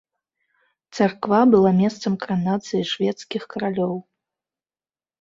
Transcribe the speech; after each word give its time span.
Царква 0.97 1.41
была 1.57 1.71
месцам 1.83 2.13
каранацыі 2.25 2.83
шведскіх 2.95 3.41
каралёў. 3.55 3.95